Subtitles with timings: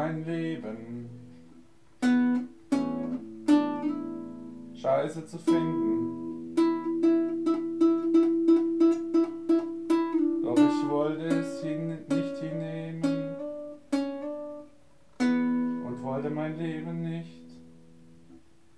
[0.00, 1.10] mein Leben.
[4.74, 6.56] Scheiße zu finden.
[10.42, 13.02] Doch ich wollte es hin, nicht hinnehmen
[15.86, 17.50] und wollte mein Leben nicht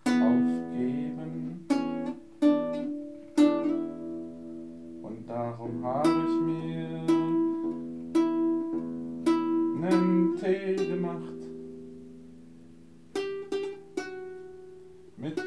[0.06, 1.68] aufgeben.
[5.02, 6.71] Und darum habe ich mir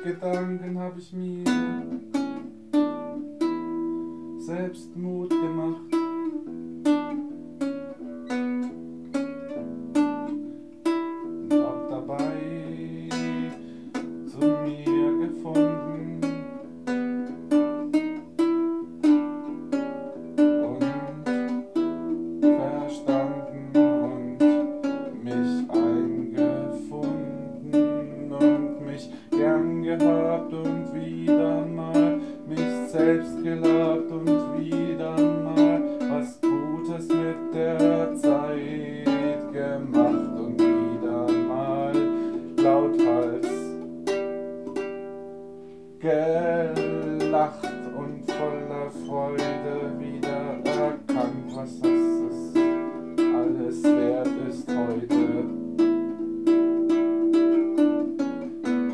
[0.06, 1.44] Gedanken habe ich mir
[4.38, 5.95] selbst Mut gemacht.
[33.06, 34.25] Selbst gelabt und
[34.58, 41.94] wieder mal was Gutes mit der Zeit gemacht und wieder mal
[42.58, 43.48] lauthals
[46.00, 52.55] gelacht und voller Freude wieder erkannt, was das
[53.36, 55.45] alles wert ist heute.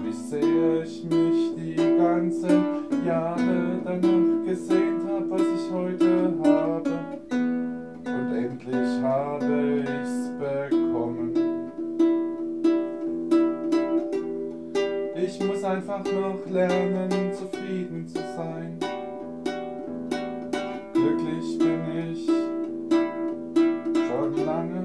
[0.03, 3.60] Wie sehr ich mich die ganzen Jahre
[3.91, 6.91] danach gesehnt habe, was ich heute habe.
[8.06, 11.31] Und endlich habe ich's bekommen.
[15.16, 18.78] Ich muss einfach noch lernen, zufrieden zu sein.
[20.94, 21.81] Glücklich bin
[22.12, 22.25] ich
[24.08, 24.84] schon lange.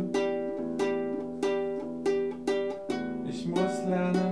[3.28, 4.25] Ich muss lernen,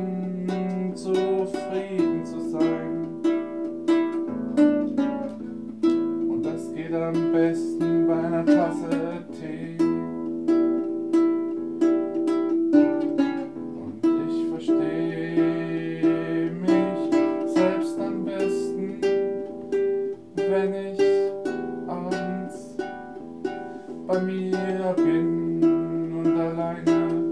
[26.55, 27.25] alleine.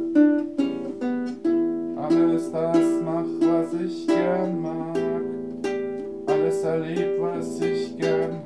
[1.97, 4.99] Alles das mach, was ich gern mag,
[6.27, 8.42] alles erleb, was ich gern hab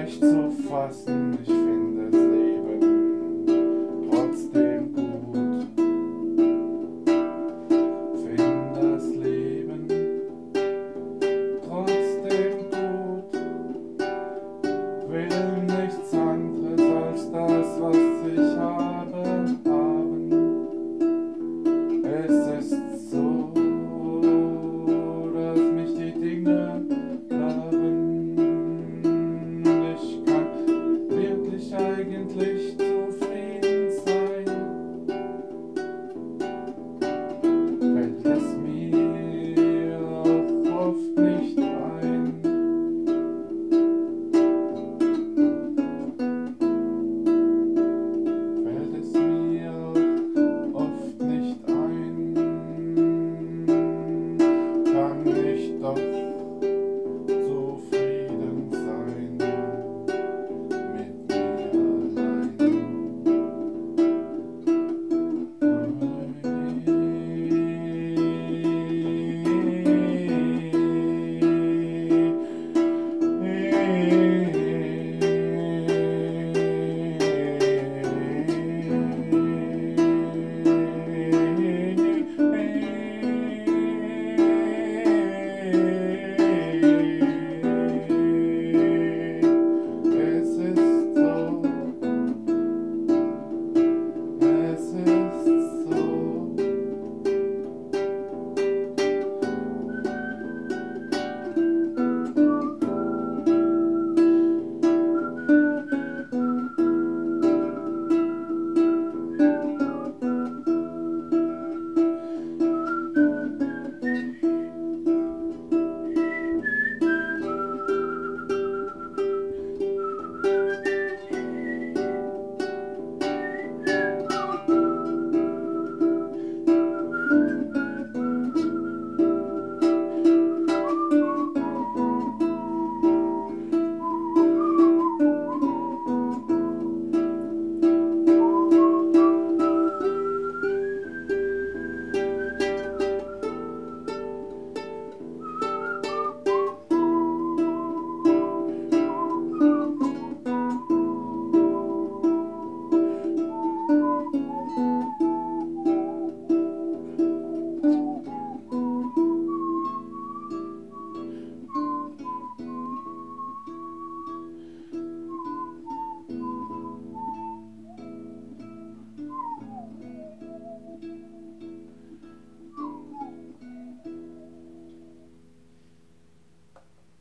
[0.00, 1.89] baixo do sofá, se.